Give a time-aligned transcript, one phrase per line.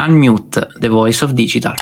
[0.00, 1.74] Unmute, the voice of digital.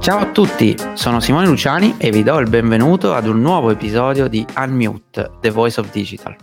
[0.00, 4.26] Ciao a tutti, sono Simone Luciani e vi do il benvenuto ad un nuovo episodio
[4.26, 6.34] di Unmute, The Voice of Digital.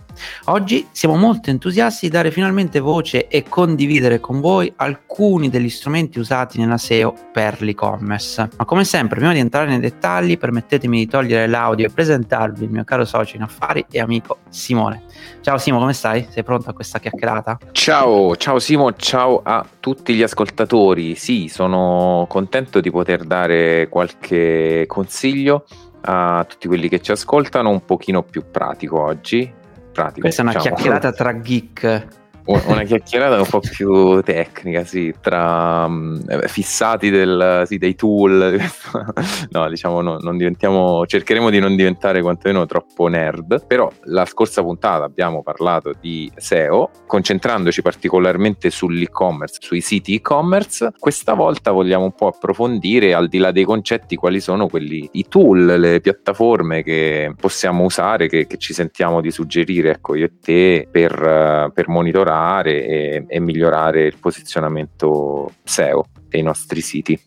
[0.46, 6.18] Oggi siamo molto entusiasti di dare finalmente voce e condividere con voi alcuni degli strumenti
[6.18, 8.50] usati nella SEO per l'e-commerce.
[8.56, 12.70] Ma come sempre, prima di entrare nei dettagli, permettetemi di togliere l'audio e presentarvi il
[12.70, 15.04] mio caro socio in affari e amico Simone.
[15.40, 16.26] Ciao Simo, come stai?
[16.28, 17.58] Sei pronto a questa chiacchierata?
[17.72, 21.14] Ciao, ciao Simo, ciao a tutti gli ascoltatori.
[21.14, 25.64] Sì, sono contento di poter dare qualche consiglio
[26.04, 29.60] a tutti quelli che ci ascoltano, un pochino più pratico oggi.
[29.92, 30.74] Pratico, Questa è una diciamo.
[30.74, 32.06] chiacchierata tra geek
[32.44, 38.58] una chiacchierata un po' più tecnica, sì, tra um, fissati del, sì, dei tool.
[39.50, 44.62] no, diciamo, no, non diventiamo, cercheremo di non diventare quantomeno troppo nerd, però la scorsa
[44.62, 50.92] puntata abbiamo parlato di SEO, concentrandoci particolarmente sull'e-commerce, sui siti e-commerce.
[50.98, 55.26] Questa volta vogliamo un po' approfondire, al di là dei concetti, quali sono quelli, i
[55.28, 60.32] tool, le piattaforme che possiamo usare, che, che ci sentiamo di suggerire, ecco, io e
[60.40, 67.18] te, per, per monitorare migliorare e, e migliorare il posizionamento SEO dei nostri siti.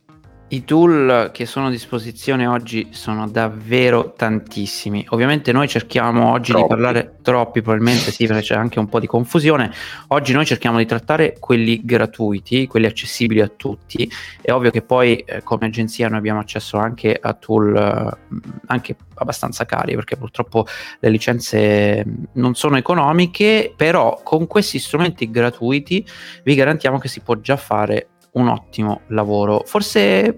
[0.55, 5.05] I tool che sono a disposizione oggi sono davvero tantissimi.
[5.09, 6.63] Ovviamente noi cerchiamo oggi troppi.
[6.63, 9.69] di parlare troppi, probabilmente sì, perché c'è anche un po' di confusione.
[10.09, 14.09] Oggi noi cerchiamo di trattare quelli gratuiti, quelli accessibili a tutti.
[14.41, 18.95] È ovvio che poi eh, come agenzia noi abbiamo accesso anche a tool eh, anche
[19.15, 20.65] abbastanza cari, perché purtroppo
[20.99, 26.05] le licenze non sono economiche, però con questi strumenti gratuiti
[26.45, 29.63] vi garantiamo che si può già fare un ottimo lavoro.
[29.65, 30.33] Forse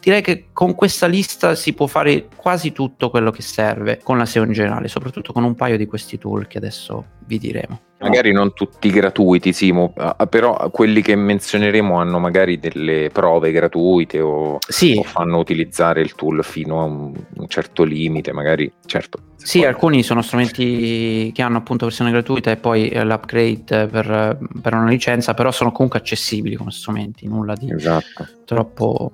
[0.00, 4.26] direi che con questa lista si può fare quasi tutto quello che serve con la
[4.26, 7.80] SEO in generale, soprattutto con un paio di questi tool che adesso vi diremo.
[8.00, 14.20] Magari non tutti gratuiti, Simo, ah, però quelli che menzioneremo hanno magari delle prove gratuite
[14.20, 14.96] o, sì.
[14.96, 19.18] o fanno utilizzare il tool fino a un, un certo limite, magari, certo.
[19.36, 19.68] Sì, poi...
[19.68, 25.34] alcuni sono strumenti che hanno appunto versione gratuita e poi l'upgrade per, per una licenza,
[25.34, 28.26] però sono comunque accessibili come strumenti, nulla di esatto.
[28.46, 29.10] troppo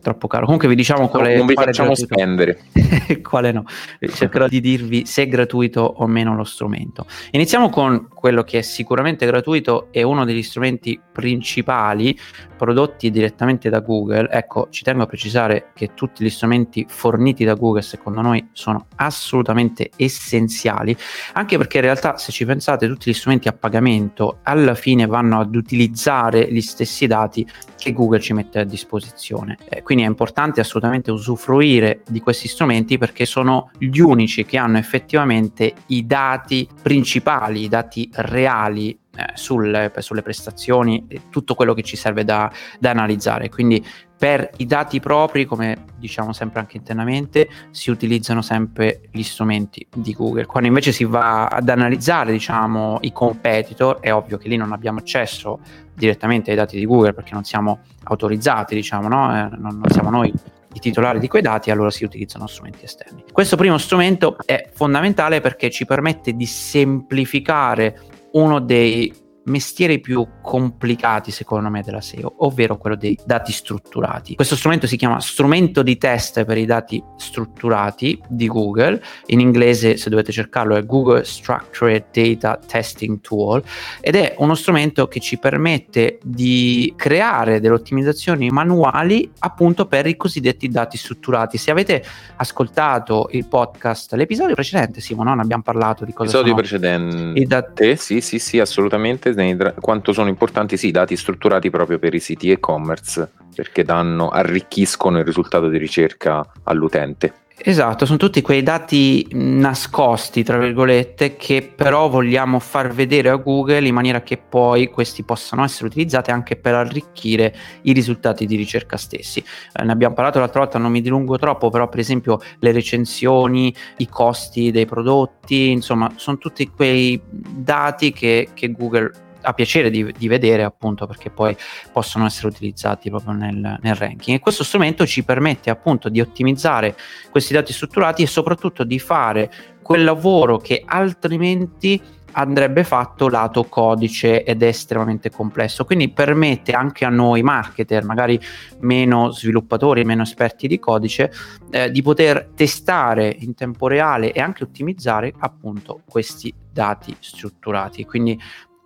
[0.00, 0.44] troppo caro.
[0.44, 2.14] Comunque vi diciamo quale non vi facciamo gratuito.
[2.14, 2.60] spendere.
[3.22, 3.64] quale no.
[4.00, 7.06] Cercherò di dirvi se è gratuito o meno lo strumento.
[7.30, 12.18] Iniziamo con quello che è sicuramente gratuito e uno degli strumenti principali
[12.56, 14.28] prodotti direttamente da Google.
[14.30, 18.86] Ecco, ci tengo a precisare che tutti gli strumenti forniti da Google secondo noi sono
[18.96, 20.94] assolutamente essenziali,
[21.32, 25.40] anche perché in realtà se ci pensate tutti gli strumenti a pagamento alla fine vanno
[25.40, 27.46] ad utilizzare gli stessi dati
[27.78, 29.56] che Google ci mette a disposizione.
[29.68, 34.78] Eh, quindi è importante assolutamente usufruire di questi strumenti perché sono gli unici che hanno
[34.78, 41.82] effettivamente i dati principali, i dati reali eh, sulle, sulle, prestazioni e tutto quello che
[41.82, 43.48] ci serve da, da analizzare.
[43.48, 43.84] Quindi
[44.16, 50.12] per i dati propri, come diciamo sempre anche internamente, si utilizzano sempre gli strumenti di
[50.12, 50.46] Google.
[50.46, 54.98] Quando invece si va ad analizzare, diciamo, i competitor, è ovvio che lì non abbiamo
[54.98, 55.60] accesso
[55.94, 59.34] direttamente ai dati di Google perché non siamo autorizzati, diciamo, no?
[59.34, 60.32] eh, non, non siamo noi
[60.72, 63.24] i titolari di quei dati, allora si utilizzano strumenti esterni.
[63.32, 67.98] Questo primo strumento è fondamentale perché ci permette di semplificare
[68.32, 69.12] uno dei
[69.50, 74.34] mestieri più complicati secondo me della SEO, ovvero quello dei dati strutturati.
[74.34, 79.96] Questo strumento si chiama strumento di test per i dati strutturati di Google, in inglese
[79.96, 83.62] se dovete cercarlo è Google Structured Data Testing Tool
[84.00, 90.16] ed è uno strumento che ci permette di creare delle ottimizzazioni manuali appunto per i
[90.16, 91.58] cosiddetti dati strutturati.
[91.58, 92.04] Se avete
[92.36, 98.20] ascoltato il podcast, l'episodio precedente, Simo, non abbiamo parlato di cosa Episodio precedente, dat- sì,
[98.20, 99.32] sì, sì, assolutamente
[99.80, 105.18] quanto sono importanti sì, i dati strutturati proprio per i siti e-commerce perché danno, arricchiscono
[105.18, 107.34] il risultato di ricerca all'utente.
[107.62, 113.86] Esatto, sono tutti quei dati nascosti, tra virgolette, che però vogliamo far vedere a Google
[113.86, 118.96] in maniera che poi questi possano essere utilizzati anche per arricchire i risultati di ricerca
[118.96, 119.44] stessi.
[119.74, 123.74] Eh, ne abbiamo parlato l'altra volta, non mi dilungo troppo, però per esempio le recensioni,
[123.98, 130.12] i costi dei prodotti, insomma, sono tutti quei dati che, che Google a piacere di,
[130.16, 131.56] di, vedere appunto perché poi
[131.92, 136.96] possono essere utilizzati proprio nel, nel, ranking e questo strumento ci permette appunto di ottimizzare
[137.30, 139.50] questi dati strutturati e soprattutto di fare
[139.82, 142.00] quel lavoro che altrimenti
[142.32, 145.84] andrebbe fatto lato codice ed è estremamente complesso.
[145.84, 148.38] Quindi permette anche a noi marketer, magari
[148.80, 151.32] meno sviluppatori, meno esperti di codice,
[151.70, 158.04] eh, di poter testare in tempo reale e anche ottimizzare appunto questi dati strutturati.
[158.04, 158.38] Quindi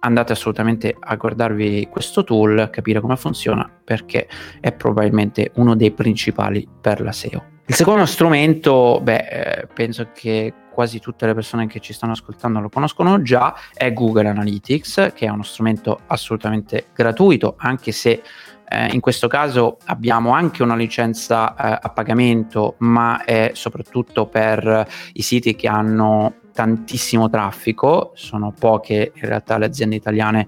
[0.05, 4.29] andate assolutamente a guardarvi questo tool, capire come funziona, perché
[4.61, 7.53] è probabilmente uno dei principali per la SEO.
[7.67, 12.61] Il secondo strumento, beh, eh, penso che quasi tutte le persone che ci stanno ascoltando
[12.61, 18.23] lo conoscono già, è Google Analytics, che è uno strumento assolutamente gratuito, anche se
[18.69, 24.87] eh, in questo caso abbiamo anche una licenza eh, a pagamento, ma è soprattutto per
[25.15, 30.47] i siti che hanno tantissimo traffico, sono poche in realtà le aziende italiane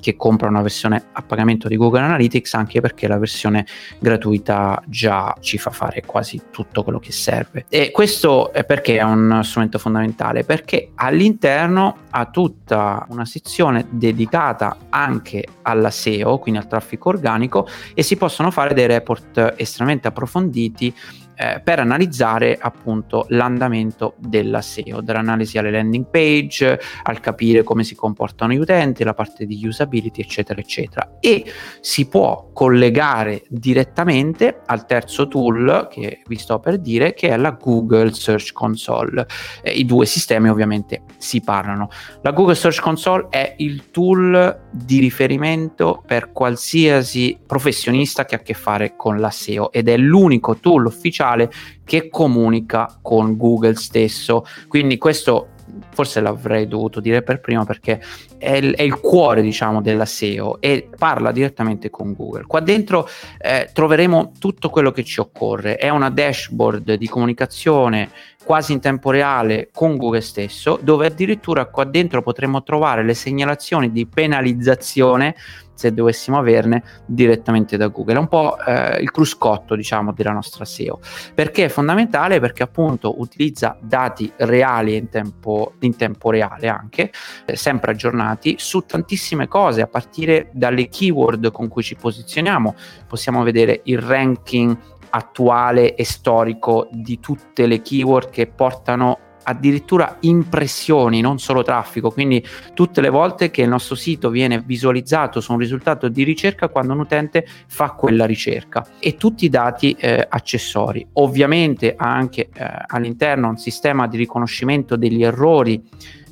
[0.00, 3.66] che comprano una versione a pagamento di Google Analytics anche perché la versione
[3.98, 7.66] gratuita già ci fa fare quasi tutto quello che serve.
[7.68, 14.76] E questo è perché è un strumento fondamentale, perché all'interno ha tutta una sezione dedicata
[14.90, 20.94] anche alla SEO, quindi al traffico organico e si possono fare dei report estremamente approfonditi
[21.38, 27.94] eh, per analizzare appunto l'andamento della SEO, dall'analisi alle landing page, al capire come si
[27.94, 31.18] comportano gli utenti, la parte di usability, eccetera, eccetera.
[31.20, 31.44] E
[31.80, 37.52] si può collegare direttamente al terzo tool che vi sto per dire, che è la
[37.52, 39.24] Google Search Console.
[39.62, 41.88] Eh, I due sistemi ovviamente si parlano.
[42.22, 48.42] La Google Search Console è il tool di riferimento per qualsiasi professionista che ha a
[48.42, 51.50] che fare con la SEO ed è l'unico tool ufficiale ufficiale
[51.84, 54.44] che comunica con Google stesso.
[54.66, 55.48] Quindi questo
[55.90, 58.00] forse l'avrei dovuto dire per prima perché
[58.38, 63.06] è il, è il, cuore diciamo della SEO e parla direttamente con Google qua dentro
[63.38, 68.10] eh, troveremo tutto quello che ci occorre è una dashboard di comunicazione
[68.48, 73.92] quasi in tempo reale con Google stesso dove addirittura qua dentro potremo trovare le segnalazioni
[73.92, 75.34] di penalizzazione
[75.74, 78.14] se dovessimo averne direttamente da Google.
[78.14, 80.98] È un po' eh, il cruscotto, diciamo, della nostra SEO.
[81.34, 82.40] Perché è fondamentale?
[82.40, 87.12] Perché appunto utilizza dati reali in tempo, in tempo reale anche,
[87.44, 92.74] eh, sempre aggiornati, su tantissime cose, a partire dalle keyword con cui ci posizioniamo.
[93.06, 94.76] Possiamo vedere il ranking
[95.10, 99.18] attuale e storico di tutte le keyword che portano
[99.48, 102.44] addirittura impressioni, non solo traffico, quindi
[102.74, 106.92] tutte le volte che il nostro sito viene visualizzato su un risultato di ricerca quando
[106.92, 111.06] un utente fa quella ricerca e tutti i dati eh, accessori.
[111.14, 115.82] Ovviamente anche eh, all'interno un sistema di riconoscimento degli errori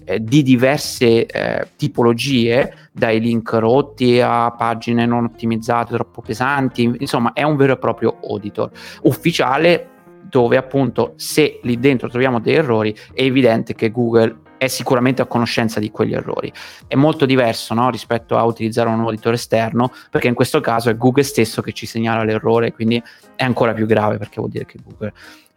[0.06, 7.32] eh, di diverse eh, tipologie, dai link rotti a pagine non ottimizzate, troppo pesanti, insomma
[7.32, 8.70] è un vero e proprio auditor
[9.02, 9.88] ufficiale
[10.28, 15.26] dove appunto se lì dentro troviamo dei errori è evidente che Google è sicuramente a
[15.26, 16.52] conoscenza di quegli errori.
[16.86, 20.96] È molto diverso no, rispetto a utilizzare un auditore esterno, perché in questo caso è
[20.96, 23.02] Google stesso che ci segnala l'errore, quindi
[23.34, 25.12] è ancora più grave perché vuol dire che Google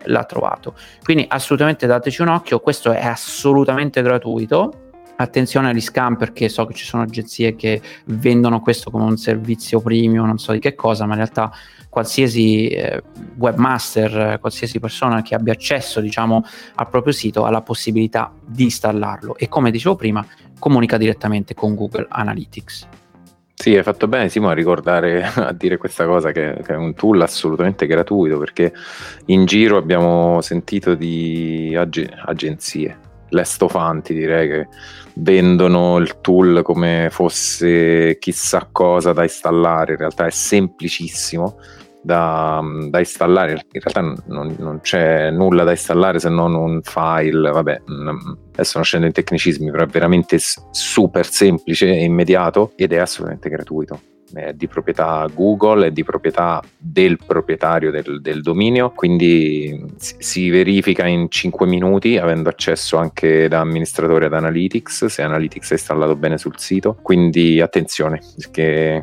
[0.05, 0.75] l'ha trovato.
[1.03, 4.88] Quindi assolutamente dateci un occhio, questo è assolutamente gratuito.
[5.21, 9.81] Attenzione agli scam perché so che ci sono agenzie che vendono questo come un servizio
[9.81, 11.51] premium, non so di che cosa, ma in realtà
[11.89, 13.03] qualsiasi eh,
[13.35, 16.45] webmaster, qualsiasi persona che abbia accesso diciamo,
[16.75, 20.25] al proprio sito ha la possibilità di installarlo e come dicevo prima
[20.57, 22.87] comunica direttamente con Google Analytics.
[23.53, 26.93] Sì, hai fatto bene Simo a ricordare, a dire questa cosa che, che, è un
[26.93, 28.71] tool assolutamente gratuito perché
[29.25, 32.97] in giro abbiamo sentito di ag- agenzie,
[33.29, 34.67] lestofanti direi che
[35.15, 41.57] vendono il tool come fosse chissà cosa da installare, in realtà è semplicissimo
[42.01, 43.51] da, da, installare.
[43.71, 47.51] In realtà non, non, c'è nulla da installare se non un file.
[47.51, 47.81] Vabbè,
[48.53, 50.37] adesso non scendo in tecnicismi, però è veramente
[50.71, 53.99] super semplice e immediato ed è assolutamente gratuito.
[54.33, 61.07] È di proprietà Google, è di proprietà del proprietario del, del dominio, quindi si verifica
[61.07, 66.37] in 5 minuti avendo accesso anche da amministratore ad Analytics, se Analytics è installato bene
[66.37, 66.97] sul sito.
[67.01, 69.01] Quindi attenzione, perché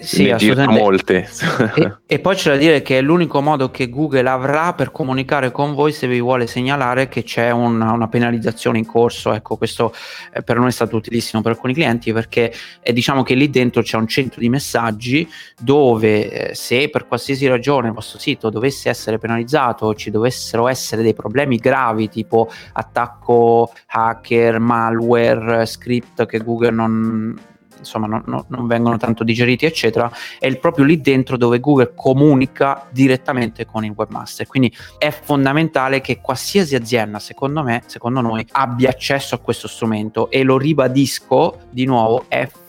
[0.00, 0.82] sì, assolutamente.
[0.82, 1.28] molte.
[1.74, 5.50] E, e, poi c'è da dire che è l'unico modo che Google avrà per comunicare
[5.50, 9.32] con voi se vi vuole segnalare che c'è una, una penalizzazione in corso.
[9.32, 9.94] Ecco, questo
[10.32, 13.82] eh, per noi è stato utilissimo per alcuni clienti perché eh, diciamo che lì dentro
[13.82, 15.28] c'è un centro di messaggi
[15.58, 20.68] dove eh, se per qualsiasi ragione il vostro sito dovesse essere penalizzato o ci dovessero
[20.68, 28.44] essere dei problemi gravi tipo attacco hacker, malware, script che Google non insomma no, no,
[28.48, 33.92] non vengono tanto digeriti eccetera è proprio lì dentro dove Google comunica direttamente con il
[33.94, 39.68] webmaster quindi è fondamentale che qualsiasi azienda secondo me secondo noi abbia accesso a questo
[39.68, 42.67] strumento e lo ribadisco di nuovo è fondamentale.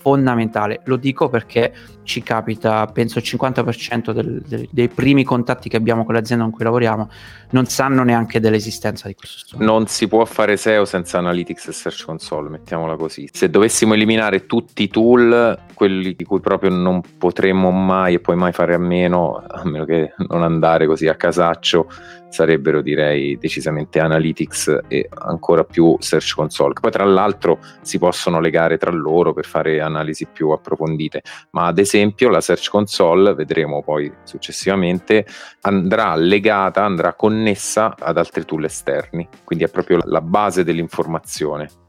[0.85, 6.05] Lo dico perché ci capita, penso il 50% del, del, dei primi contatti che abbiamo
[6.05, 7.09] con l'azienda con cui lavoriamo
[7.51, 9.71] non sanno neanche dell'esistenza di questo strumento.
[9.71, 13.29] Non si può fare SEO senza Analytics e Search Console, mettiamola così.
[13.31, 18.35] Se dovessimo eliminare tutti i tool, quelli di cui proprio non potremmo mai e poi
[18.35, 21.89] mai fare a meno, a meno che non andare così a casaccio,
[22.29, 26.73] sarebbero direi decisamente Analytics e ancora più Search Console.
[26.79, 31.21] Poi tra l'altro si possono legare tra loro per fare analisi più approfondite,
[31.51, 35.25] ma ad esempio la Search Console, vedremo poi successivamente,
[35.61, 41.88] andrà legata, andrà connessa ad altri tool esterni, quindi è proprio la base dell'informazione.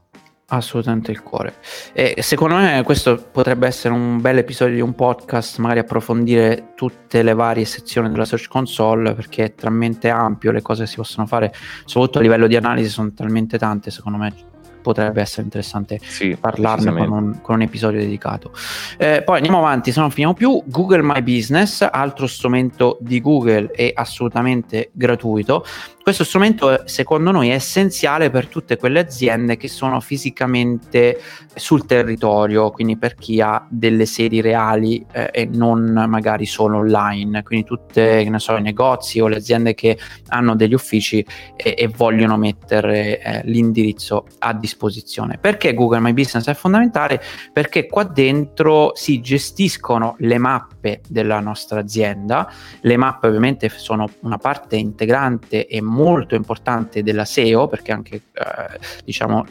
[0.53, 1.55] Assolutamente il cuore.
[1.93, 7.23] E secondo me questo potrebbe essere un bel episodio di un podcast, magari approfondire tutte
[7.23, 11.25] le varie sezioni della Search Console, perché è talmente ampio le cose che si possono
[11.25, 11.53] fare,
[11.85, 14.33] soprattutto a livello di analisi sono talmente tante, secondo me
[14.81, 18.51] potrebbe essere interessante sì, parlarne con un, con un, episodio dedicato.
[18.97, 20.61] Eh, poi andiamo avanti, se non finiamo più.
[20.65, 25.63] Google My Business, altro strumento di Google e assolutamente gratuito.
[26.03, 31.21] Questo strumento secondo noi è essenziale per tutte quelle aziende che sono fisicamente
[31.53, 37.43] sul territorio, quindi per chi ha delle sedi reali eh, e non magari solo online,
[37.43, 39.95] quindi tutte so, i negozi o le aziende che
[40.29, 41.23] hanno degli uffici
[41.55, 45.37] e, e vogliono mettere eh, l'indirizzo a disposizione.
[45.39, 47.21] Perché Google My Business è fondamentale?
[47.53, 50.70] Perché qua dentro si gestiscono le mappe
[51.07, 57.67] della nostra azienda, le mappe ovviamente sono una parte integrante e molto importante della SEO
[57.67, 59.45] perché anche eh, diciamo,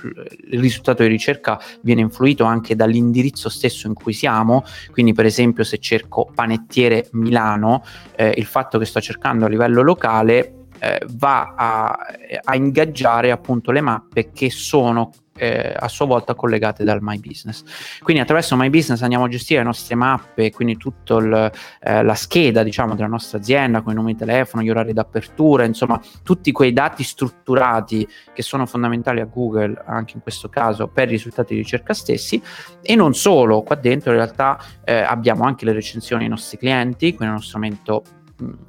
[0.50, 5.64] il risultato di ricerca viene influito anche dall'indirizzo stesso in cui siamo, quindi per esempio
[5.64, 7.84] se cerco panettiere Milano,
[8.16, 11.98] eh, il fatto che sto cercando a livello locale eh, va a,
[12.42, 15.10] a ingaggiare appunto le mappe che sono
[15.40, 17.64] eh, a sua volta collegate dal My Business.
[18.02, 22.62] Quindi attraverso My Business andiamo a gestire le nostre mappe, quindi tutta eh, la scheda
[22.62, 26.74] diciamo, della nostra azienda con i numeri di telefono, gli orari d'apertura, insomma tutti quei
[26.74, 31.60] dati strutturati che sono fondamentali a Google anche in questo caso per i risultati di
[31.60, 32.42] ricerca stessi
[32.82, 37.14] e non solo, qua dentro in realtà eh, abbiamo anche le recensioni dei nostri clienti,
[37.14, 38.02] quindi è uno strumento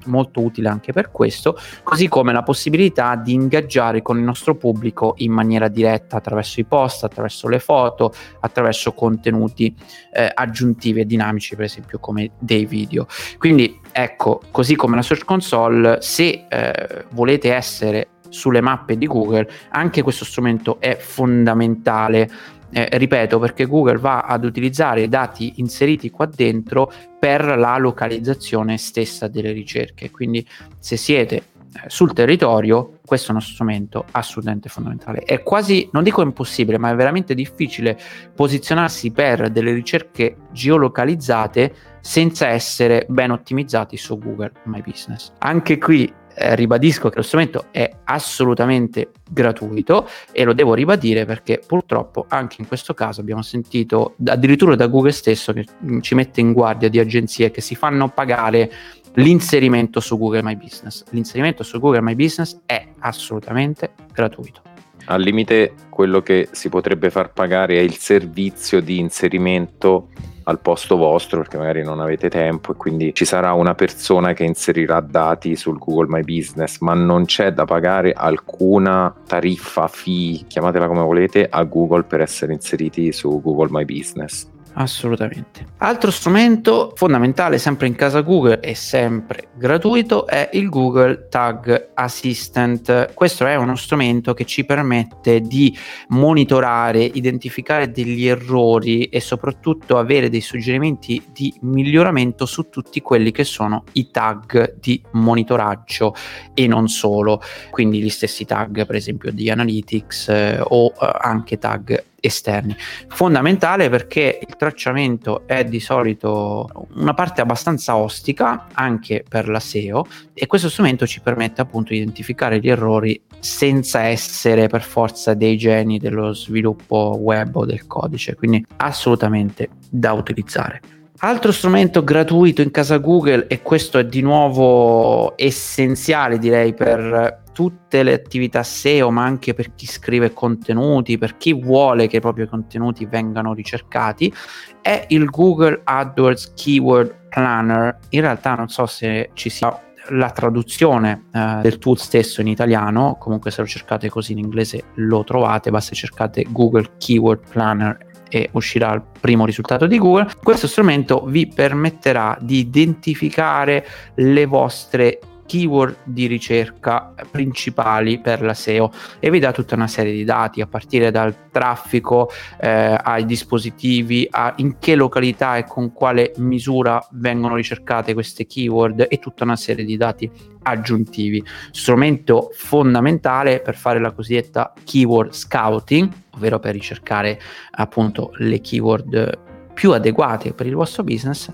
[0.05, 5.13] molto utile anche per questo, così come la possibilità di ingaggiare con il nostro pubblico
[5.17, 9.75] in maniera diretta attraverso i post, attraverso le foto, attraverso contenuti
[10.13, 13.07] eh, aggiuntivi e dinamici, per esempio come dei video.
[13.37, 19.49] Quindi ecco, così come la Search Console, se eh, volete essere sulle mappe di Google,
[19.69, 22.29] anche questo strumento è fondamentale
[22.71, 28.77] eh, ripeto perché Google va ad utilizzare i dati inseriti qua dentro per la localizzazione
[28.77, 30.09] stessa delle ricerche.
[30.09, 30.47] Quindi
[30.79, 31.43] se siete eh,
[31.87, 35.19] sul territorio, questo è uno strumento assolutamente fondamentale.
[35.19, 37.97] È quasi, non dico impossibile, ma è veramente difficile
[38.35, 45.31] posizionarsi per delle ricerche geolocalizzate senza essere ben ottimizzati su Google My Business.
[45.39, 51.61] Anche qui eh, ribadisco che lo strumento è assolutamente gratuito e lo devo ribadire perché
[51.65, 56.41] purtroppo anche in questo caso abbiamo sentito addirittura da Google stesso che mm, ci mette
[56.41, 58.71] in guardia di agenzie che si fanno pagare
[59.15, 61.03] l'inserimento su Google My Business.
[61.09, 64.70] L'inserimento su Google My Business è assolutamente gratuito.
[65.05, 70.07] Al limite quello che si potrebbe far pagare è il servizio di inserimento
[70.43, 74.43] al posto vostro perché magari non avete tempo e quindi ci sarà una persona che
[74.43, 80.87] inserirà dati sul Google My Business, ma non c'è da pagare alcuna tariffa, fee, chiamatela
[80.87, 84.50] come volete, a Google per essere inseriti su Google My Business.
[84.73, 85.65] Assolutamente.
[85.77, 93.13] Altro strumento fondamentale sempre in casa Google e sempre gratuito è il Google Tag Assistant.
[93.13, 95.77] Questo è uno strumento che ci permette di
[96.09, 103.43] monitorare, identificare degli errori e soprattutto avere dei suggerimenti di miglioramento su tutti quelli che
[103.43, 106.15] sono i tag di monitoraggio
[106.53, 111.57] e non solo, quindi gli stessi tag per esempio di Analytics eh, o eh, anche
[111.57, 112.75] tag esterni.
[113.09, 120.05] Fondamentale perché il tracciamento è di solito una parte abbastanza ostica anche per la SEO
[120.33, 125.57] e questo strumento ci permette appunto di identificare gli errori senza essere per forza dei
[125.57, 130.79] geni dello sviluppo web o del codice, quindi assolutamente da utilizzare.
[131.23, 138.03] Altro strumento gratuito in casa Google, e questo è di nuovo essenziale direi per tutte
[138.03, 142.47] le attività SEO, ma anche per chi scrive contenuti, per chi vuole che i propri
[142.47, 144.33] contenuti vengano ricercati,
[144.81, 147.97] è il Google AdWords Keyword Planner.
[148.09, 149.77] In realtà non so se ci sia
[150.09, 154.83] la traduzione eh, del tool stesso in italiano, comunque se lo cercate così in inglese
[154.95, 160.29] lo trovate, basta cercate Google Keyword Planner e uscirà il primo risultato di Google.
[160.41, 165.19] Questo strumento vi permetterà di identificare le vostre
[165.51, 168.89] keyword di ricerca principali per la SEO
[169.19, 174.25] e vi dà tutta una serie di dati a partire dal traffico eh, ai dispositivi,
[174.31, 179.57] a in che località e con quale misura vengono ricercate queste keyword e tutta una
[179.57, 180.31] serie di dati
[180.63, 181.43] aggiuntivi.
[181.71, 187.37] Strumento fondamentale per fare la cosiddetta keyword scouting, ovvero per ricercare
[187.71, 191.51] appunto le keyword più adeguate per il vostro business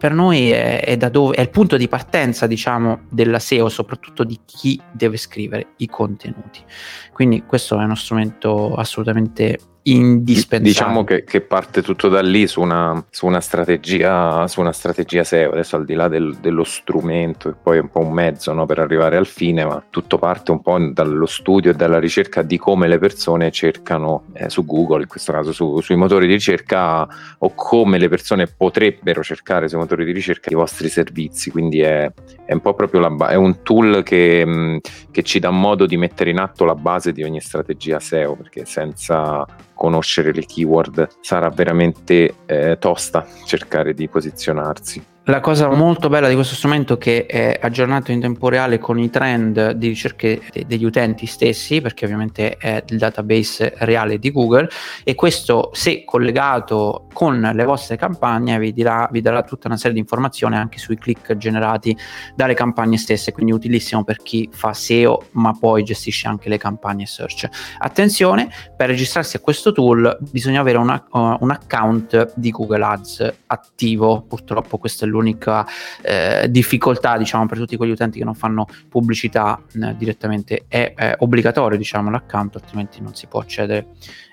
[0.00, 4.40] per noi è, è, dove, è, il punto di partenza, diciamo, della SEO, soprattutto di
[4.46, 6.64] chi deve scrivere i contenuti.
[7.12, 10.68] Quindi questo è uno strumento assolutamente indispensabile.
[10.68, 15.24] Diciamo che, che, parte tutto da lì su una, su una, strategia, su una strategia
[15.24, 18.52] SEO, adesso al di là del, dello strumento, che poi è un po' un mezzo
[18.52, 22.42] no, per arrivare al fine, ma tutto parte un po' dallo studio e dalla ricerca
[22.42, 26.34] di come le persone cercano eh, su Google, in questo caso su, sui motori di
[26.34, 27.08] ricerca,
[27.38, 31.50] o come le persone potrebbero cercare sui motori di ricerca i vostri servizi.
[31.50, 32.10] Quindi è,
[32.44, 35.96] è un po' proprio la, è un tool che, mh, che ci dà modo di
[35.96, 39.46] mettere in atto la base di ogni strategia SEO, perché senza
[39.80, 45.02] conoscere le keyword sarà veramente eh, tosta cercare di posizionarsi.
[45.30, 48.98] La cosa molto bella di questo strumento è che è aggiornato in tempo reale con
[48.98, 54.68] i trend di ricerche degli utenti stessi, perché ovviamente è il database reale di Google,
[55.04, 59.92] e questo se collegato con le vostre campagne vi, dirà, vi darà tutta una serie
[59.92, 61.96] di informazioni anche sui click generati
[62.34, 67.06] dalle campagne stesse, quindi utilissimo per chi fa SEO ma poi gestisce anche le campagne
[67.06, 67.48] search.
[67.78, 73.32] Attenzione, per registrarsi a questo tool bisogna avere una, uh, un account di Google Ads
[73.46, 75.66] attivo, purtroppo questo è l'unica
[76.02, 81.14] eh, difficoltà diciamo per tutti quegli utenti che non fanno pubblicità eh, direttamente è, è
[81.18, 83.88] obbligatorio diciamo l'account altrimenti non si può accedere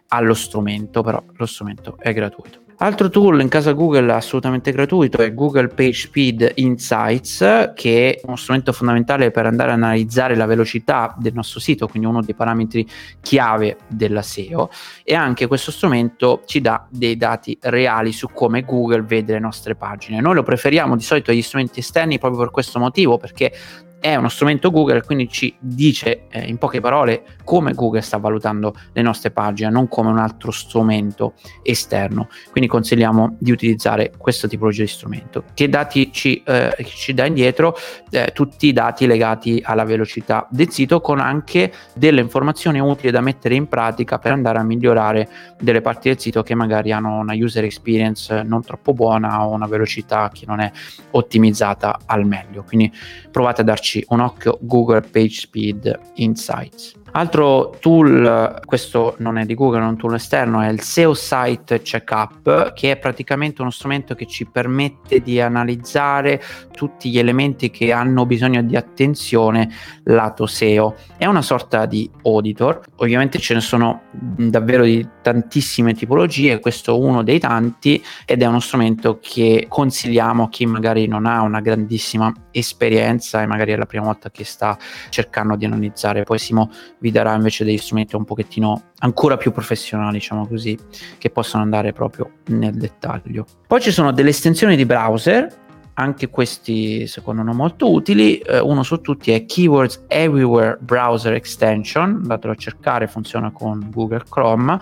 [0.10, 5.34] allo strumento però lo strumento è gratuito Altro tool in casa Google assolutamente gratuito è
[5.34, 11.34] Google PageSpeed Insights, che è uno strumento fondamentale per andare a analizzare la velocità del
[11.34, 12.88] nostro sito, quindi uno dei parametri
[13.19, 14.69] chiave della SEO.
[15.03, 19.74] E anche questo strumento ci dà dei dati reali su come Google vede le nostre
[19.74, 20.22] pagine.
[20.22, 23.51] Noi lo preferiamo di solito agli strumenti esterni proprio per questo motivo, perché
[24.00, 28.75] è uno strumento Google, quindi ci dice eh, in poche parole come Google sta valutando
[28.94, 31.33] le nostre pagine, non come un altro strumento
[31.64, 32.29] esterno.
[32.51, 35.44] Quindi consigliamo di utilizzare questo tipologia di strumento.
[35.53, 37.75] Che dati ci, eh, ci dà indietro?
[38.10, 43.22] Eh, tutti i dati legati alla velocità del sito con anche delle informazioni utili da
[43.22, 45.29] mettere in pratica per andare a migliorare
[45.60, 49.68] delle parti del sito che magari hanno una user experience non troppo buona o una
[49.68, 50.72] velocità che non è
[51.12, 52.64] ottimizzata al meglio.
[52.64, 52.94] Quindi
[53.31, 56.93] provate a darci darci un occhio Google PageSpeed Insights.
[57.11, 61.81] Altro tool, questo non è di Google, è un tool esterno, è il SEO Site
[61.81, 66.41] Checkup, che è praticamente uno strumento che ci permette di analizzare
[66.72, 69.70] tutti gli elementi che hanno bisogno di attenzione
[70.03, 70.96] lato SEO.
[71.17, 77.00] È una sorta di auditor, ovviamente ce ne sono davvero di tantissime tipologie, questo è
[77.00, 81.61] uno dei tanti ed è uno strumento che consigliamo a chi magari non ha una
[81.61, 84.77] grandissima esperienza e magari è la prima volta che sta
[85.09, 86.24] cercando di analizzare.
[86.24, 90.77] Poi Simo vi darà invece degli strumenti un pochettino ancora più professionali, diciamo così,
[91.18, 93.46] che possono andare proprio nel dettaglio.
[93.68, 95.66] Poi ci sono delle estensioni di browser
[96.00, 98.38] anche questi secondo me molto utili.
[98.38, 104.24] Eh, uno su tutti è Keywords Everywhere Browser Extension, andatelo a cercare, funziona con Google
[104.29, 104.79] Chrome.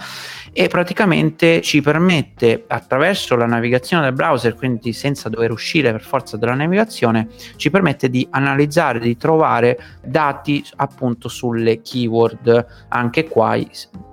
[0.51, 6.37] E praticamente ci permette attraverso la navigazione del browser, quindi senza dover uscire per forza
[6.37, 13.57] della navigazione, ci permette di analizzare, di trovare dati appunto sulle keyword, anche qua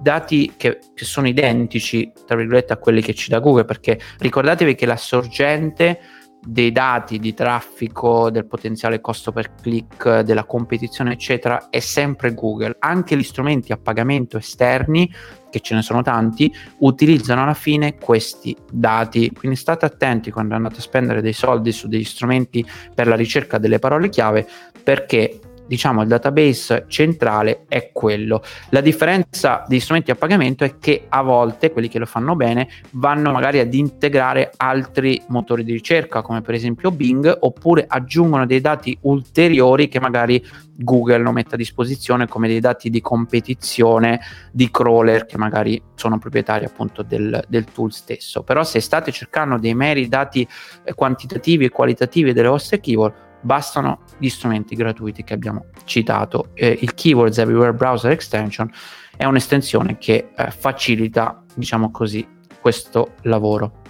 [0.00, 4.74] dati che, che sono identici tra virgolette a quelli che ci dà Google, perché ricordatevi
[4.74, 5.98] che la sorgente
[6.44, 12.76] dei dati di traffico, del potenziale costo per click, della competizione, eccetera, è sempre Google.
[12.80, 15.10] Anche gli strumenti a pagamento esterni,
[15.50, 19.30] che ce ne sono tanti, utilizzano alla fine questi dati.
[19.32, 23.58] Quindi state attenti quando andate a spendere dei soldi su degli strumenti per la ricerca
[23.58, 24.46] delle parole chiave,
[24.82, 25.38] perché
[25.72, 28.42] diciamo il database centrale è quello.
[28.68, 32.68] La differenza degli strumenti a pagamento è che a volte quelli che lo fanno bene
[32.90, 38.60] vanno magari ad integrare altri motori di ricerca come per esempio Bing oppure aggiungono dei
[38.60, 44.20] dati ulteriori che magari Google non mette a disposizione come dei dati di competizione
[44.52, 48.42] di crawler che magari sono proprietari appunto del, del tool stesso.
[48.42, 50.46] Però se state cercando dei meri dati
[50.84, 56.48] eh, quantitativi e qualitativi delle vostre keyword, bastano gli strumenti gratuiti che abbiamo citato.
[56.54, 58.70] Eh, il Keywords Everywhere Browser Extension
[59.16, 62.26] è un'estensione che eh, facilita, diciamo così,
[62.60, 63.80] questo lavoro.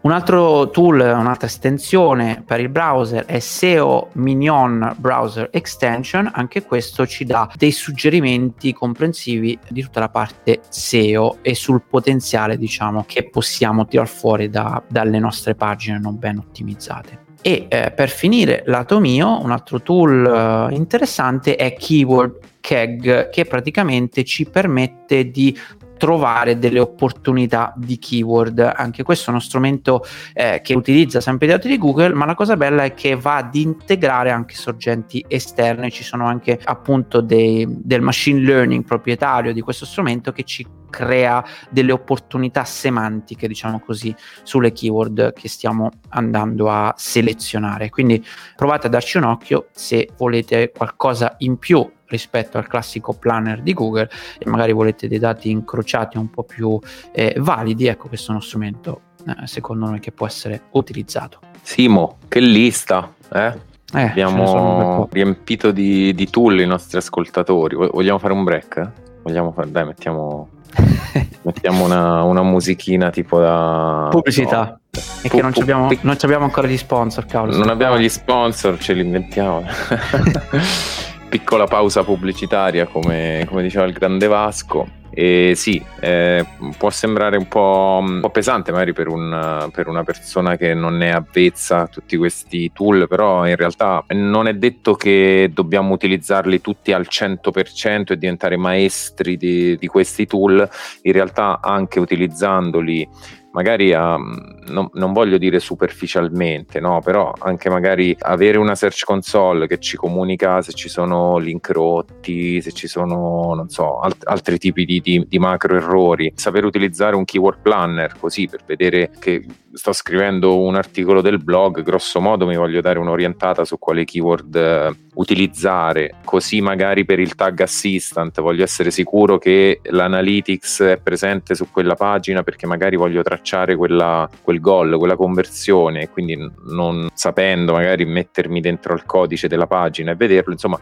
[0.00, 7.04] Un altro tool, un'altra estensione per il browser è SEO Minion Browser Extension, anche questo
[7.04, 13.28] ci dà dei suggerimenti comprensivi di tutta la parte SEO e sul potenziale diciamo che
[13.28, 17.27] possiamo tirar fuori da, dalle nostre pagine non ben ottimizzate.
[17.40, 23.44] E eh, per finire, lato mio, un altro tool eh, interessante è Keyword Keg che
[23.44, 25.56] praticamente ci permette di
[25.98, 28.72] trovare delle opportunità di keyword.
[28.74, 32.34] Anche questo è uno strumento eh, che utilizza sempre i dati di Google, ma la
[32.34, 35.90] cosa bella è che va ad integrare anche sorgenti esterne.
[35.90, 41.44] Ci sono anche appunto dei, del machine learning proprietario di questo strumento che ci crea
[41.68, 47.90] delle opportunità semantiche, diciamo così, sulle keyword che stiamo andando a selezionare.
[47.90, 48.24] Quindi
[48.56, 53.72] provate a darci un occhio se volete qualcosa in più rispetto al classico planner di
[53.72, 56.78] Google e magari volete dei dati incrociati un po' più
[57.12, 61.40] eh, validi, ecco questo è uno strumento eh, secondo noi che può essere utilizzato.
[61.62, 63.66] Simo, che lista, eh?
[63.94, 67.74] Eh, Abbiamo riempito di, di, tool i nostri ascoltatori.
[67.74, 68.90] Vogliamo fare un break?
[69.22, 69.70] Vogliamo fare...
[69.70, 70.48] Dai, mettiamo,
[71.42, 74.08] mettiamo una, una, musichina tipo da...
[74.10, 74.78] Pubblicità.
[74.90, 75.00] No.
[75.22, 77.56] E che non, abbiamo, non abbiamo ancora gli sponsor, cavolo.
[77.56, 79.64] Non abbiamo gli sponsor, ce li inventiamo.
[81.28, 84.96] piccola pausa pubblicitaria, come, come, diceva il grande Vasco.
[85.10, 90.04] E sì, eh, può sembrare un po', un po pesante magari per, un, per, una
[90.04, 94.94] persona che non è avvezza a tutti questi tool, però in realtà non è detto
[94.94, 100.68] che dobbiamo utilizzarli tutti al 100% e diventare maestri di, di questi tool.
[101.02, 103.08] In realtà anche utilizzandoli
[103.52, 107.00] magari a, non, non, voglio dire superficialmente, no?
[107.00, 112.60] però anche magari avere una search console che ci comunica se ci sono link rotti,
[112.60, 117.16] se ci sono, non so, alt- altri tipi di, di, di macro errori, saper utilizzare
[117.16, 122.46] un keyword planner così per vedere che sto scrivendo un articolo del blog, grosso modo
[122.46, 128.40] mi voglio dare un'orientata su quale keyword eh, utilizzare, così magari per il tag assistant
[128.40, 134.28] voglio essere sicuro che l'analytics è presente su quella pagina perché magari voglio tracciare quella,
[134.42, 140.16] quel goal, quella conversione quindi non sapendo magari mettermi dentro al codice della pagina e
[140.16, 140.78] vederlo, insomma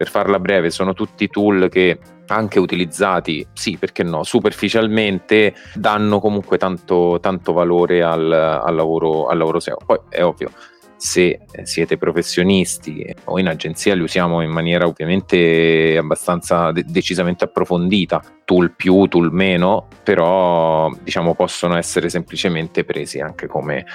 [0.00, 6.56] per farla breve, sono tutti tool che anche utilizzati, sì, perché no, superficialmente danno comunque
[6.56, 9.76] tanto, tanto valore al, al, lavoro, al lavoro SEO.
[9.84, 10.52] Poi è ovvio,
[11.00, 18.22] se siete professionisti o in agenzia li usiamo in maniera ovviamente abbastanza de- decisamente approfondita,
[18.44, 23.86] tool più, tool meno, però diciamo possono essere semplicemente presi anche come,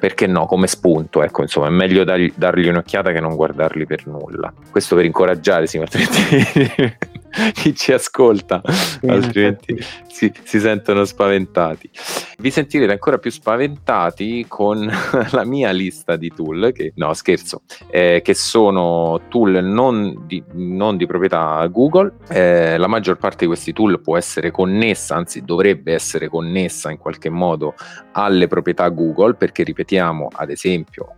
[0.00, 4.06] perché no, come spunto, ecco insomma è meglio dargli, dargli un'occhiata che non guardarli per
[4.06, 4.50] nulla.
[4.70, 7.13] Questo per incoraggiare, sì, altrimenti
[7.52, 8.62] chi ci ascolta,
[9.06, 11.90] altrimenti si, si, sentono spaventati.
[12.38, 14.88] Vi sentirete ancora più spaventati con
[15.30, 20.96] la mia lista di tool, che, no scherzo, eh, che sono tool non di, non
[20.96, 22.14] di proprietà Google.
[22.28, 26.98] Eh, la maggior parte di questi tool può essere connessa, anzi dovrebbe essere connessa in
[26.98, 27.74] qualche modo
[28.12, 31.16] alle proprietà Google, perché ripetiamo, ad esempio,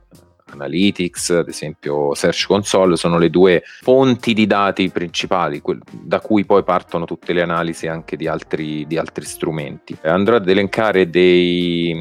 [0.52, 6.62] Analytics, ad esempio Search Console, sono le due fonti di dati principali da cui poi
[6.62, 9.96] partono tutte le analisi anche di altri, di altri strumenti.
[10.02, 11.94] Andrò ad elencare dei,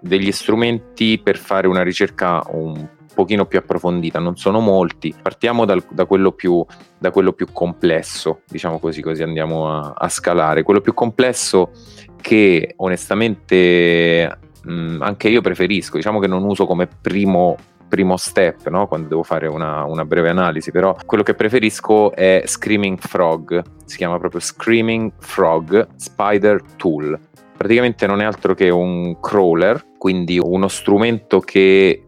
[0.00, 5.14] degli strumenti per fare una ricerca un pochino più approfondita, non sono molti.
[5.20, 6.64] Partiamo dal, da, quello più,
[6.96, 10.62] da, quello più, complesso, diciamo così, così andiamo a, a scalare.
[10.62, 11.72] Quello più complesso
[12.20, 17.56] che onestamente mh, anche io preferisco, diciamo che non uso come primo
[17.90, 18.86] primo step no?
[18.86, 23.98] quando devo fare una, una, breve analisi, però quello che preferisco è Screaming Frog, si
[23.98, 27.18] chiama proprio Screaming Frog Spider Tool.
[27.56, 32.04] Praticamente non è altro che un crawler, quindi uno strumento che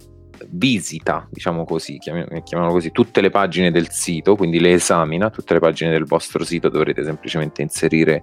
[0.48, 5.60] visita, diciamo così, chiamiamolo così, tutte le pagine del sito, quindi le esamina, tutte le
[5.60, 8.22] pagine del vostro sito dovrete semplicemente inserire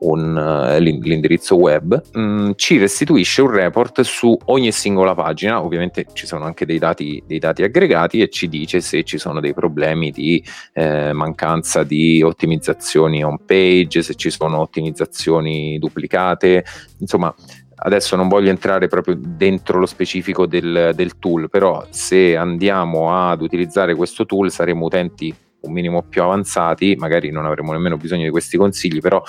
[0.00, 6.26] un, uh, l'indirizzo web, um, ci restituisce un report su ogni singola pagina, ovviamente ci
[6.26, 10.10] sono anche dei dati, dei dati aggregati e ci dice se ci sono dei problemi
[10.10, 16.64] di eh, mancanza di ottimizzazioni on page, se ci sono ottimizzazioni duplicate,
[16.98, 17.34] insomma
[17.80, 23.40] adesso non voglio entrare proprio dentro lo specifico del, del, tool, però se andiamo ad
[23.40, 28.30] utilizzare questo tool saremo utenti un minimo più avanzati, magari non avremo nemmeno bisogno di
[28.30, 29.22] questi consigli, però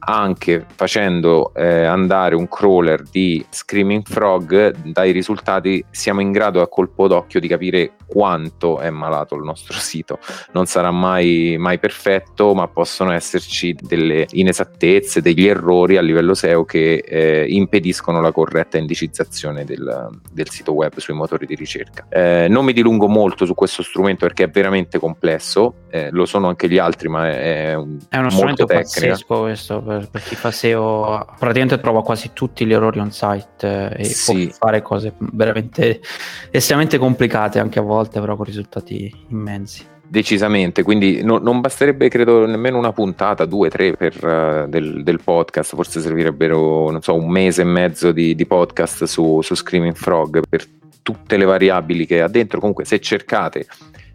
[0.00, 6.68] anche facendo eh, andare un crawler di Screaming Frog dai risultati siamo in grado a
[6.68, 10.18] colpo d'occhio di capire quanto è malato il nostro sito
[10.52, 16.64] non sarà mai, mai perfetto ma possono esserci delle inesattezze degli errori a livello SEO
[16.64, 22.46] che eh, impediscono la corretta indicizzazione del, del, sito web sui motori di ricerca eh,
[22.48, 26.68] non mi dilungo molto su questo strumento perché è veramente complesso eh, lo sono anche
[26.68, 28.88] gli altri ma è, un, è uno strumento tecnico.
[28.88, 33.96] pazzesco questo per, per chi fa SEO praticamente trova quasi tutti gli errori on site
[33.96, 34.46] eh, e sì.
[34.46, 36.00] può fare cose veramente
[36.50, 39.96] estremamente complicate anche a volte, però con risultati immensi.
[40.10, 45.20] Decisamente, quindi no, non basterebbe credo nemmeno una puntata, due, tre per, uh, del, del,
[45.22, 49.94] podcast, forse servirebbero non so, un mese e mezzo di, di podcast su, su Screaming
[49.94, 50.64] Frog per
[51.02, 52.58] tutte le variabili che ha dentro.
[52.58, 53.66] Comunque se cercate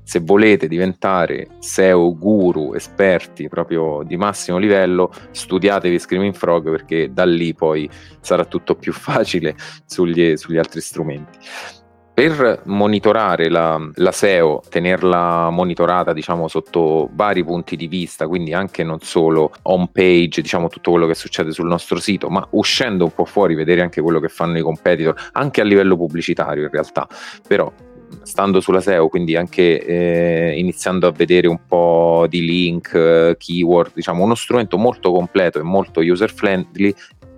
[0.03, 7.25] se volete diventare SEO guru, esperti proprio di massimo livello, studiatevi Screaming Frog perché da
[7.25, 7.89] lì poi
[8.19, 11.37] sarà tutto più facile sugli, sugli altri strumenti.
[12.13, 18.83] Per monitorare la, la, SEO, tenerla monitorata diciamo sotto vari punti di vista, quindi anche
[18.83, 23.15] non solo on page, diciamo tutto quello che succede sul nostro sito, ma uscendo un
[23.15, 27.07] po' fuori, vedere anche quello che fanno i competitor, anche a livello pubblicitario in realtà.
[27.47, 27.73] Però
[28.23, 33.93] stando sulla SEO, quindi anche eh, iniziando a vedere un po' di link, eh, keyword,
[33.95, 36.93] diciamo uno strumento molto completo e molto user friendly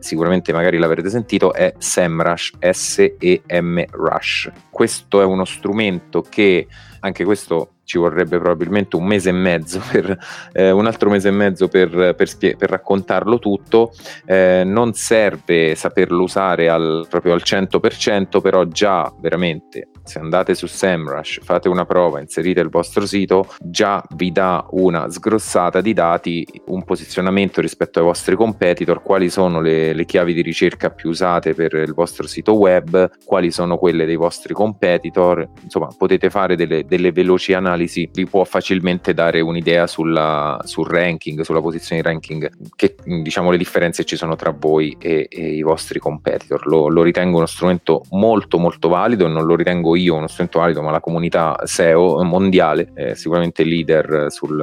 [0.05, 4.51] sicuramente magari l'avrete sentito, è SEMrush, S-E-M Rush.
[4.69, 6.67] Questo è uno strumento che,
[6.99, 10.17] anche questo ci vorrebbe probabilmente un mese e mezzo, per,
[10.53, 13.91] eh, un altro mese e mezzo per, per, spie- per raccontarlo tutto,
[14.25, 20.67] eh, non serve saperlo usare al, proprio al 100%, però già veramente se andate su
[20.67, 26.45] SEMrush, fate una prova, inserite il vostro sito, già vi dà una sgrossata di dati,
[26.67, 31.53] un posizionamento rispetto ai vostri competitor, quali sono le, le chiavi di ricerca più usate
[31.53, 36.85] per il vostro sito web, quali sono quelle dei vostri competitor, insomma potete fare delle,
[36.85, 42.51] delle veloci analisi, vi può facilmente dare un'idea sulla, sul ranking, sulla posizione di ranking,
[42.75, 46.67] che diciamo le differenze ci sono tra voi e, e i vostri competitor.
[46.67, 50.59] Lo, lo ritengo uno strumento molto molto valido e non lo ritengo io uno strumento
[50.59, 54.61] valido, ma la comunità SEO mondiale, eh, sicuramente leader sul,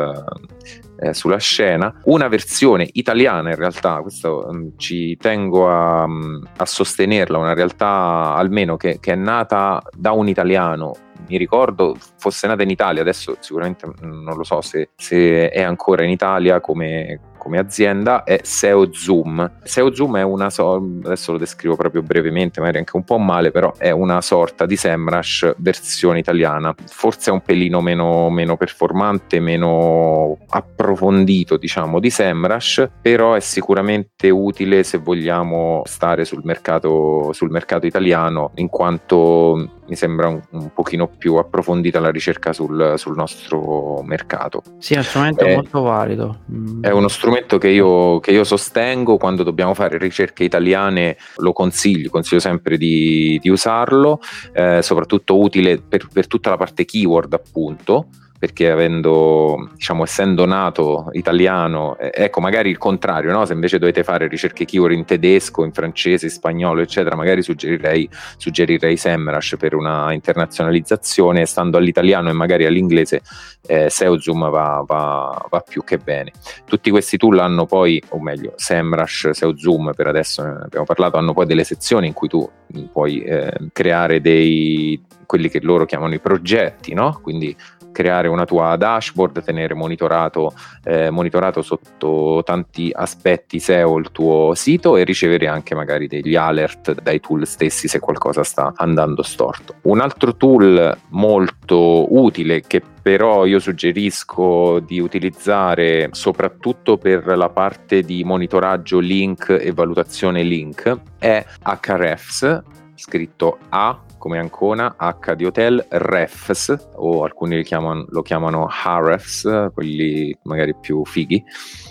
[1.00, 2.00] eh, sulla scena.
[2.04, 8.34] Una versione italiana in realtà, questo um, ci tengo a, um, a, sostenerla, una realtà
[8.34, 10.94] almeno che, che è nata da un italiano
[11.28, 16.02] mi ricordo fosse nata in Italia, adesso sicuramente non lo so se, se è ancora
[16.02, 19.50] in Italia come, come azienda è SEO Zoom.
[19.64, 23.50] SEO Zoom è una sorta, adesso lo descrivo proprio brevemente, magari anche un po' male,
[23.50, 26.72] però è una sorta di SEMrush versione italiana.
[26.86, 34.30] Forse è un pelino meno, meno performante, meno approfondito, diciamo, di SEMrush, però è sicuramente
[34.30, 40.72] utile se vogliamo stare sul mercato, sul mercato italiano, in quanto mi sembra un, un
[40.72, 44.62] pochino più approfondita la ricerca sul, sul nostro mercato.
[44.78, 46.38] Sì, è uno strumento è, molto valido.
[46.80, 51.52] È uno strumento strumento che io, che io, sostengo quando dobbiamo fare ricerche italiane, lo
[51.52, 54.20] consiglio, consiglio sempre di, di usarlo,
[54.52, 58.08] eh, soprattutto utile per, per tutta la parte keyword appunto
[58.42, 63.46] perché avendo, diciamo, essendo nato italiano, eh, ecco, magari il contrario, no?
[63.46, 68.10] se invece dovete fare ricerche keyword in tedesco, in francese, in spagnolo, eccetera, magari suggerirei,
[68.36, 73.22] suggerirei SEMrush per una internazionalizzazione, stando all'italiano e magari all'inglese,
[73.64, 76.32] eh, SEOZoom va, va, va, più che bene.
[76.64, 81.32] Tutti questi tool hanno poi, o meglio, SEMrush, SEOZoom, per adesso ne abbiamo parlato, hanno
[81.32, 82.50] poi delle sezioni in cui tu
[82.90, 87.18] puoi eh, creare dei quelli che loro chiamano i progetti, no?
[87.22, 87.56] Quindi
[87.92, 90.52] creare una tua dashboard, tenere monitorato,
[90.82, 97.00] eh, monitorato sotto tanti aspetti SEO il tuo sito e ricevere anche magari degli alert
[97.00, 99.76] dai tool stessi se qualcosa sta andando storto.
[99.82, 108.02] Un altro tool molto utile che però io suggerisco di utilizzare soprattutto per la parte
[108.02, 112.62] di monitoraggio link e valutazione link è Hrefs
[112.94, 120.32] scritto A come Ancona, H di Hotel, Refs, o alcuni chiamano, lo chiamano Harefs, quelli
[120.44, 121.42] magari più fighi.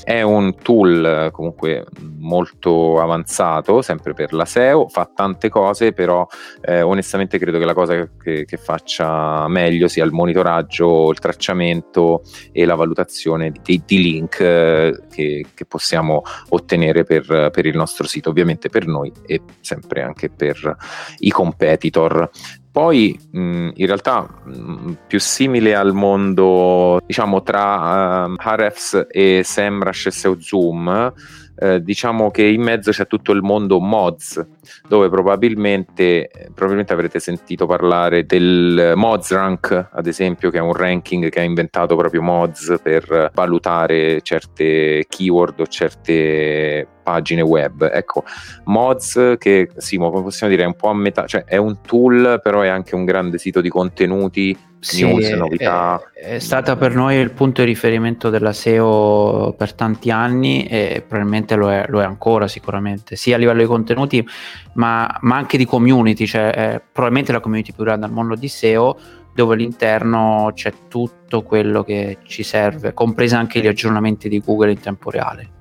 [0.02, 1.86] È un tool comunque
[2.20, 6.26] molto avanzato, sempre per la SEO, fa tante cose, però
[6.62, 12.22] eh, onestamente credo che la cosa che, che, faccia meglio sia il monitoraggio, il tracciamento
[12.54, 18.08] e la valutazione di, di link eh, che, che, possiamo ottenere per, per il nostro
[18.08, 20.78] sito, ovviamente per noi e sempre anche per
[21.18, 22.21] i competitor.
[22.72, 30.06] Poi mh, in realtà mh, più simile al mondo diciamo tra uh, Hrefs e SEMrush
[30.06, 31.14] e SEO Zoom
[31.64, 34.44] eh, diciamo che in mezzo c'è tutto il mondo mods,
[34.88, 41.30] dove probabilmente, probabilmente avrete sentito parlare del Mods Rank, ad esempio, che è un ranking
[41.30, 47.90] che ha inventato proprio mods per valutare certe keyword o certe pagine web.
[47.92, 48.24] Ecco,
[48.66, 52.62] Mods che sì, possiamo dire, è un po' a metà, cioè è un tool, però
[52.62, 56.02] è anche un grande sito di contenuti sì, news, novità.
[56.14, 61.04] È, è, stata per noi il punto di riferimento della SEO per tanti anni e
[61.08, 64.28] probabilmente lo è, lo è ancora sicuramente, sia a livello di contenuti
[64.74, 68.48] ma, ma anche di community, cioè è probabilmente la community più grande al mondo di
[68.48, 68.98] SEO
[69.34, 74.80] dove all'interno c'è tutto quello che ci serve, compresa anche gli aggiornamenti di Google in
[74.80, 75.60] tempo reale.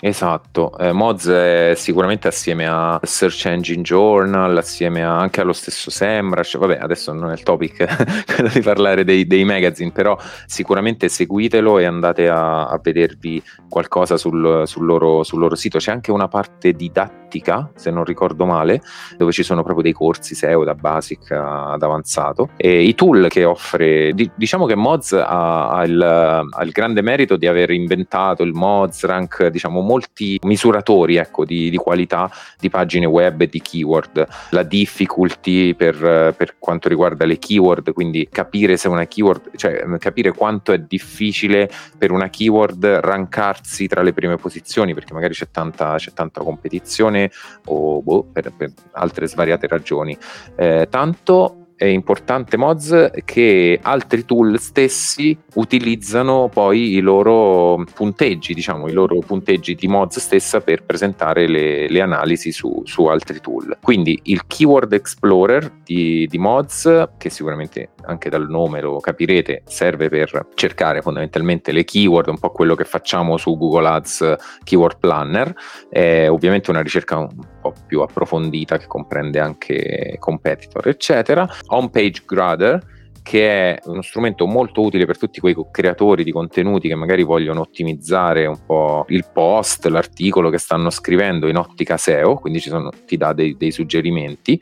[0.00, 6.56] Esatto, eh, Moz è sicuramente assieme a Search Engine Journal, assieme anche allo stesso SEMrush,
[6.56, 7.84] vabbè adesso non è il topic
[8.32, 14.16] quello di parlare dei, dei, magazine, però sicuramente seguitelo e andate a, a vedervi qualcosa
[14.16, 15.78] sul, sul, loro, sul, loro, sito.
[15.78, 18.80] C'è anche una parte didattica, se non ricordo male,
[19.16, 22.50] dove ci sono proprio dei corsi SEO da basic ad avanzato.
[22.56, 27.02] E i tool che offre, di, diciamo che Moz ha, ha, il, ha il grande
[27.02, 32.68] merito di aver inventato il Moz Rank, diciamo molti misuratori ecco, di, di, qualità di
[32.68, 34.26] pagine web e di keyword.
[34.50, 40.32] La difficulty per, per, quanto riguarda le keyword, quindi capire se una keyword, cioè capire
[40.32, 45.96] quanto è difficile per una keyword rankarsi tra le prime posizioni, perché magari c'è tanta,
[45.96, 47.30] c'è tanta competizione
[47.66, 50.16] o boh, per, per, altre svariate ragioni.
[50.56, 58.88] Eh, tanto è importante Moz che altri tool stessi utilizzano poi i loro punteggi, diciamo
[58.88, 63.78] i loro punteggi di Moz stessa per presentare le, le analisi su, su, altri tool.
[63.80, 70.08] Quindi il Keyword Explorer di, di Moz, che sicuramente anche dal nome lo capirete, serve
[70.08, 75.54] per cercare fondamentalmente le keyword, un po' quello che facciamo su Google Ads Keyword Planner,
[75.88, 77.24] è ovviamente una ricerca
[77.72, 81.48] po' più approfondita che comprende anche competitor, eccetera.
[81.66, 82.96] Homepage Grader
[83.28, 87.60] che è uno strumento molto utile per tutti quei creatori di contenuti che magari vogliono
[87.60, 93.18] ottimizzare un po' il post, l'articolo che stanno scrivendo in ottica SEO, quindi sono, ti
[93.18, 94.58] dà dei, dei, suggerimenti,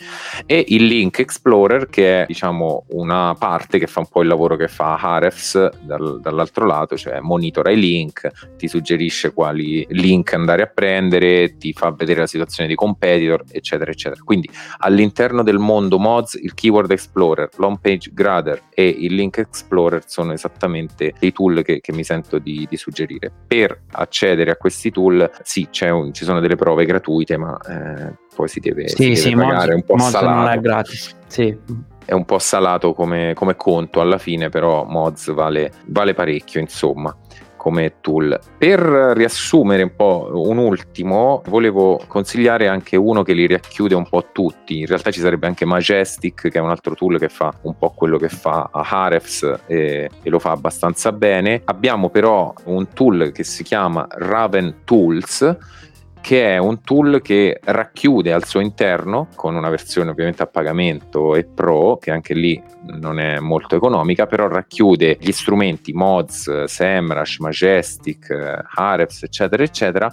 [0.46, 4.56] e il Link Explorer che è diciamo una parte che fa un po' il lavoro
[4.56, 10.64] che fa Ahrefs dal, dall'altro lato, cioè monitora i link, ti suggerisce quali link andare
[10.64, 14.20] a prendere, ti fa vedere la situazione di competitor, eccetera, eccetera.
[14.24, 19.38] Quindi all'interno del mondo mods il Keyword Explorer, l'Home Page Grader, Explorer e il Link
[19.38, 23.32] Explorer sono esattamente dei tool che, che mi sento di, di, suggerire.
[23.46, 28.48] Per accedere a questi tool, sì, un, ci sono delle prove gratuite, ma eh, poi
[28.48, 30.40] si deve, sì, si sì, deve pagare un po' salato.
[30.40, 31.16] non è gratis.
[31.26, 36.60] Sì è un po' salato come, come, conto alla fine, però Mods vale, vale parecchio,
[36.60, 37.12] insomma
[37.66, 38.38] come tool.
[38.56, 44.28] Per riassumere un po' un ultimo, volevo consigliare anche uno che li racchiude un po'
[44.30, 44.78] tutti.
[44.78, 47.90] In realtà ci sarebbe anche Majestic, che è un altro tool che fa un po'
[47.90, 51.62] quello che fa Ahrefs e, e lo fa abbastanza bene.
[51.64, 55.56] Abbiamo però un tool che si chiama Raven Tools
[56.26, 61.36] che è un tool che racchiude al suo interno, con una versione ovviamente a pagamento
[61.36, 62.60] e pro, che anche lì
[62.98, 70.12] non è molto economica, però racchiude gli strumenti Mods, SEMrush, Majestic, Ahrefs, eccetera, eccetera,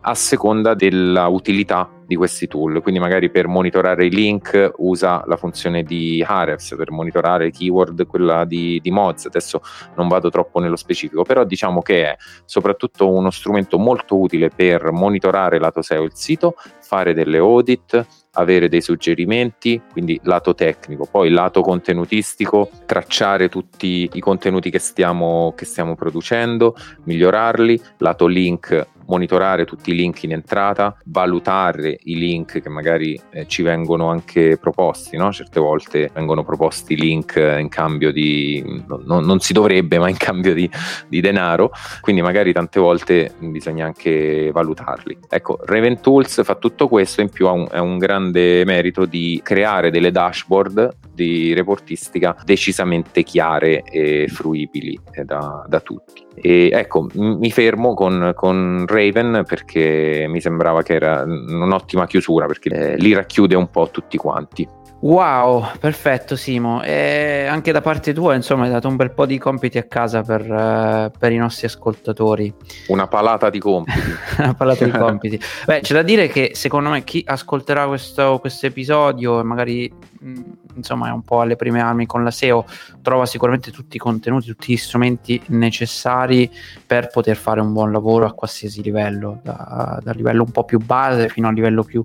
[0.00, 2.82] a seconda della utilità di questi tool.
[2.82, 8.44] Quindi magari per monitorare i link usa la funzione di Ahrefs, per monitorare keyword quella
[8.44, 9.26] di, di Mods.
[9.26, 9.62] Adesso
[9.96, 14.92] non vado troppo nello specifico, però diciamo che è soprattutto uno strumento molto utile per
[14.92, 21.30] monitorare lato SEO il sito, fare delle audit, avere dei suggerimenti, quindi lato tecnico, poi
[21.30, 29.64] lato contenutistico, tracciare tutti i contenuti che stiamo, che stiamo producendo, migliorarli, lato link monitorare
[29.64, 35.16] tutti i link in entrata, valutare i link che magari eh, ci vengono anche proposti,
[35.16, 35.32] no?
[35.32, 40.54] certe volte vengono proposti link in cambio di, no, non si dovrebbe, ma in cambio
[40.54, 40.68] di,
[41.08, 45.18] di, denaro, quindi magari tante volte bisogna anche valutarli.
[45.28, 49.90] Ecco, Raven Tools fa tutto questo, in più ha un, un grande merito di creare
[49.90, 56.24] delle dashboard di reportistica decisamente chiare e fruibili eh, da, da tutti.
[56.34, 62.68] E ecco, mi fermo con, con, Raven perché mi sembrava che era un'ottima chiusura perché
[62.68, 64.80] eh, li racchiude un po' tutti quanti.
[65.02, 66.80] Wow, perfetto Simo.
[66.82, 70.22] E anche da parte tua, insomma, hai dato un bel po' di compiti a casa
[70.22, 72.54] per, uh, per i nostri ascoltatori.
[72.86, 73.98] Una palata di compiti.
[74.38, 75.40] Una palata di compiti.
[75.66, 80.40] Beh, c'è da dire che secondo me chi ascolterà questo, episodio e magari mh,
[80.74, 82.64] insomma è un po' alle prime armi con la SEO,
[83.02, 86.50] trova sicuramente tutti i contenuti, tutti gli strumenti necessari
[86.86, 90.78] per poter fare un buon lavoro a qualsiasi livello, da, da livello un po' più
[90.78, 92.04] base fino a livello più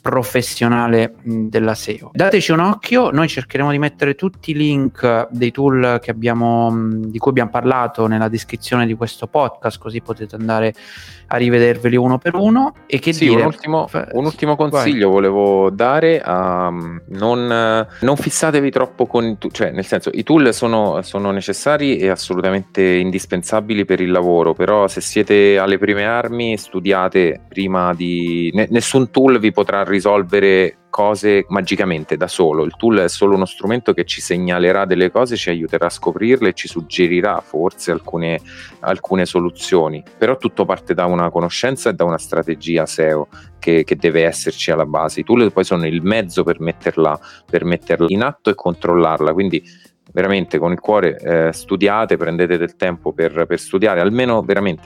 [0.00, 2.10] professionale della SEO.
[2.12, 7.30] Dateci un occhio, noi cercheremo di mettere tutti i link dei tool abbiamo, di cui
[7.30, 10.74] abbiamo parlato nella descrizione di questo podcast, così potete andare
[11.28, 12.74] a rivederveli uno per uno.
[12.86, 13.40] E che sì, dire?
[13.40, 15.14] Un ultimo, un ultimo consiglio Vai.
[15.14, 20.52] volevo dare a non non fissatevi troppo con i tool, cioè nel senso i tool
[20.52, 26.56] sono, sono, necessari e assolutamente indispensabili per il lavoro, però se siete alle prime armi
[26.56, 28.50] studiate prima di...
[28.70, 32.64] nessun tool vi potrà risolvere cose magicamente da solo.
[32.64, 36.50] Il tool è solo uno strumento che ci segnalerà delle cose, ci aiuterà a scoprirle
[36.50, 38.40] e ci suggerirà forse alcune,
[38.80, 40.02] alcune soluzioni.
[40.16, 43.28] Però tutto parte da una conoscenza e da una strategia SEO
[43.58, 45.20] che, che, deve esserci alla base.
[45.20, 47.18] I tool poi sono il mezzo per metterla,
[47.48, 49.32] per metterla in atto e controllarla.
[49.32, 49.62] Quindi
[50.12, 54.44] veramente con il cuore eh, studiate, prendete del tempo per, per, studiare almeno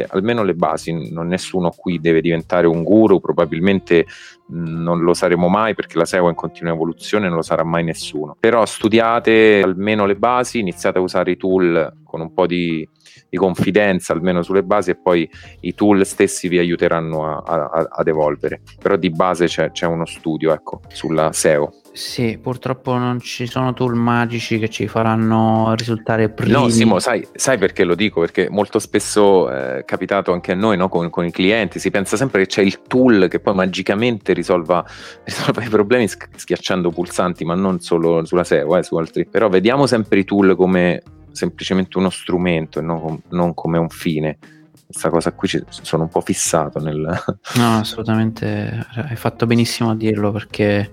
[0.09, 1.11] almeno le basi.
[1.13, 4.07] Non nessuno qui deve diventare un guru, probabilmente
[4.47, 7.65] mh, non lo saremo mai perché la SEO è in continua evoluzione, non lo sarà
[7.65, 8.37] mai nessuno.
[8.39, 12.87] Però studiate almeno le basi, iniziate a usare i tool con un po' di,
[13.29, 15.29] di confidenza almeno sulle basi e poi
[15.61, 18.61] i tool stessi vi aiuteranno a, a, ad evolvere.
[18.81, 21.82] Però di base c'è, c'è uno studio ecco, sulla SEO.
[21.93, 26.53] Sì, purtroppo non ci sono tool magici che ci faranno risultare primi.
[26.53, 28.21] No, Simo, sai, sai perché lo dico?
[28.21, 30.89] Perché molto spesso eh, è capitato anche a noi no?
[30.89, 34.83] con, con, i clienti, si pensa sempre che c'è il tool che poi magicamente risolva,
[35.25, 39.27] risolva i problemi schiacciando pulsanti, ma non solo sulla SEO, eh, su altri.
[39.27, 44.39] Però vediamo sempre i tool come semplicemente uno strumento e non, non come un fine
[44.93, 46.99] questa cosa qui ci, sono un po' fissato nel...
[47.55, 50.91] No, assolutamente, hai fatto benissimo a dirlo perché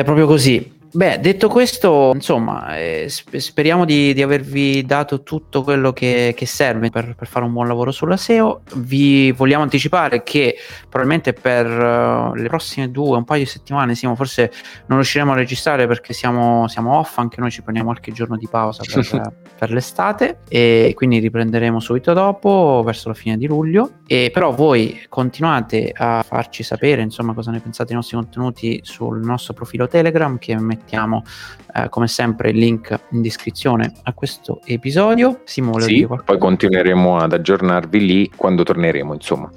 [0.00, 0.77] è proprio così.
[0.90, 6.88] Beh, detto questo, insomma, eh, speriamo di, di, avervi dato tutto quello che, che serve
[6.88, 8.62] per, per, fare un buon lavoro sulla SEO.
[8.76, 10.56] Vi vogliamo anticipare che
[10.88, 14.50] probabilmente per uh, le prossime due, un paio di settimane, siamo, forse
[14.86, 18.48] non riusciremo a registrare perché siamo, siamo off, anche noi ci prendiamo qualche giorno di
[18.48, 23.98] pausa per, per, l'estate e quindi riprenderemo subito dopo, verso la fine di luglio.
[24.06, 29.20] E però voi continuate a farci sapere, insomma, cosa ne pensate dei nostri contenuti sul
[29.20, 31.24] nostro profilo Telegram che mettiamo
[31.74, 35.40] eh, come sempre il link in descrizione a questo episodio.
[35.44, 39.50] Simo, sì, poi continueremo ad aggiornarvi lì quando torneremo, insomma.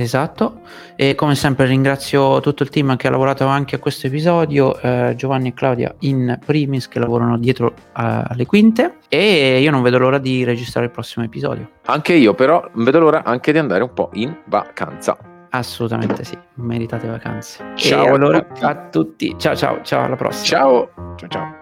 [0.00, 0.60] Esatto,
[0.94, 5.14] e come sempre ringrazio tutto il team che ha lavorato anche a questo episodio, eh,
[5.16, 9.98] Giovanni e Claudia in primis che lavorano dietro uh, alle quinte e io non vedo
[9.98, 11.70] l'ora di registrare il prossimo episodio.
[11.86, 15.37] Anche io però vedo l'ora anche di andare un po' in vacanza.
[15.50, 17.72] Assolutamente sì, meritate vacanze.
[17.74, 20.58] Ciao e allora a tutti, ciao ciao, ciao alla prossima.
[20.58, 21.57] Ciao, ciao ciao.